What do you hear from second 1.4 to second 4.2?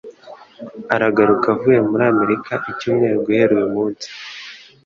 avuye muri Amerika icyumweru guhera uyu munsi.